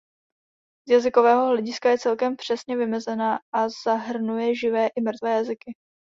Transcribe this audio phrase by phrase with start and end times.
[0.89, 5.75] Z jazykového hlediska je celkem přesně vymezena a zahrnuje živé i mrtvé jazyky.